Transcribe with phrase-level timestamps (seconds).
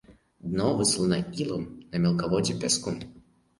[0.53, 3.01] Дно выслана ілам, на мелкаводдзі пяском.